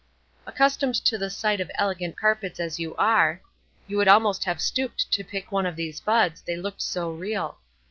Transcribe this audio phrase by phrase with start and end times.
[0.47, 3.39] Accustomed to the sight of elegant carpets as you are,
[3.85, 7.59] you would almost have stooped to pick one of these buds, they looked so real.